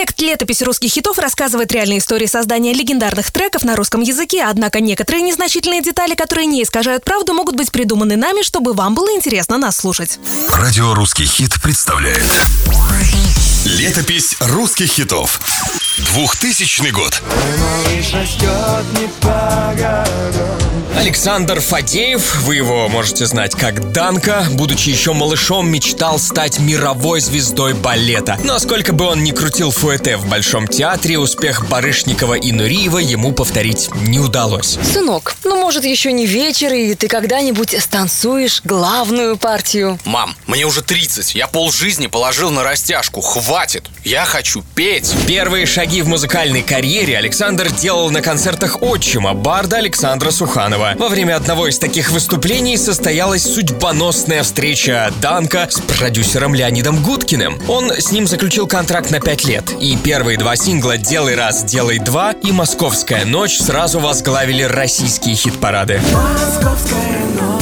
[0.00, 5.20] Проект «Летопись русских хитов» рассказывает реальные истории создания легендарных треков на русском языке, однако некоторые
[5.20, 9.76] незначительные детали, которые не искажают правду, могут быть придуманы нами, чтобы вам было интересно нас
[9.76, 10.18] слушать.
[10.54, 12.24] Радио «Русский хит» представляет.
[13.66, 15.38] Летопись русских хитов
[16.14, 17.22] 2000 год
[20.96, 27.74] Александр Фадеев, вы его можете знать как Данка, будучи еще малышом, мечтал стать мировой звездой
[27.74, 28.38] балета.
[28.44, 33.32] Но сколько бы он ни крутил фуэте в Большом театре, успех Барышникова и Нуриева ему
[33.32, 34.78] повторить не удалось.
[34.82, 39.98] Сынок, ну может еще не вечер, и ты когда-нибудь станцуешь главную партию?
[40.04, 45.14] Мам, мне уже 30, я полжизни положил на растяжку, хватит, я хочу петь.
[45.26, 50.79] Первые шаги в музыкальной карьере Александр делал на концертах отчима, барда Александра Суханова.
[50.80, 57.60] Во время одного из таких выступлений состоялась судьбоносная встреча Данка с продюсером Леонидом Гудкиным.
[57.68, 61.98] Он с ним заключил контракт на 5 лет, и первые два сингла «Делай раз, делай
[61.98, 66.00] два» и «Московская ночь» сразу возглавили российские хит-парады.
[66.14, 67.60] Московская ночь,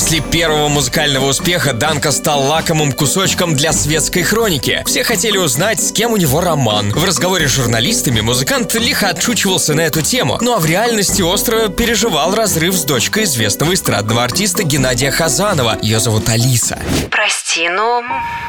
[0.00, 4.82] После первого музыкального успеха Данка стал лакомым кусочком для светской хроники.
[4.86, 6.90] Все хотели узнать, с кем у него роман.
[6.90, 11.68] В разговоре с журналистами музыкант лихо отшучивался на эту тему, ну а в реальности остро
[11.68, 15.76] переживал разрыв с дочкой известного эстрадного артиста Геннадия Хазанова.
[15.82, 16.78] Ее зовут Алиса.
[17.10, 18.02] Прости, но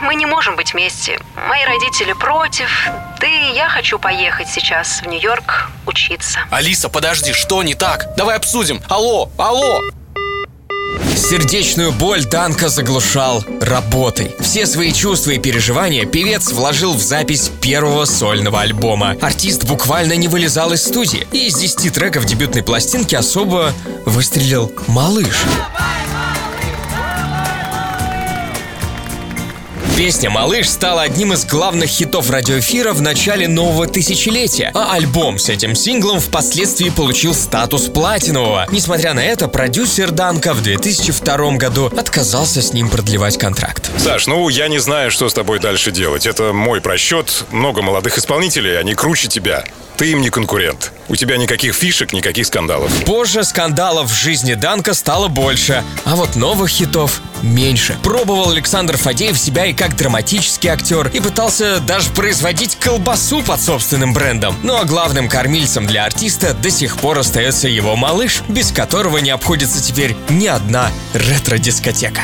[0.03, 1.19] мы не можем быть вместе.
[1.49, 2.69] Мои родители против.
[3.19, 6.39] Ты и я хочу поехать сейчас в Нью-Йорк учиться.
[6.49, 8.15] Алиса, подожди, что не так?
[8.15, 8.81] Давай обсудим.
[8.87, 9.81] Алло, алло!
[11.15, 14.35] Сердечную боль Данка заглушал работой.
[14.39, 19.15] Все свои чувства и переживания певец вложил в запись первого сольного альбома.
[19.21, 23.73] Артист буквально не вылезал из студии, и из 10 треков дебютной пластинки особо
[24.05, 25.45] выстрелил «Малыш».
[30.01, 35.47] Песня «Малыш» стала одним из главных хитов радиоэфира в начале нового тысячелетия, а альбом с
[35.47, 38.65] этим синглом впоследствии получил статус платинового.
[38.71, 43.91] Несмотря на это, продюсер Данка в 2002 году отказался с ним продлевать контракт.
[43.99, 46.25] Саш, ну я не знаю, что с тобой дальше делать.
[46.25, 47.45] Это мой просчет.
[47.51, 49.65] Много молодых исполнителей, они круче тебя.
[49.97, 50.93] Ты им не конкурент.
[51.09, 52.91] У тебя никаких фишек, никаких скандалов.
[53.05, 57.97] Позже скандалов в жизни Данка стало больше, а вот новых хитов меньше.
[58.03, 64.13] Пробовал Александр Фадеев себя и как драматический актер, и пытался даже производить колбасу под собственным
[64.13, 64.55] брендом.
[64.63, 69.31] Ну а главным кормильцем для артиста до сих пор остается его малыш, без которого не
[69.31, 72.21] обходится теперь ни одна ретро-дискотека.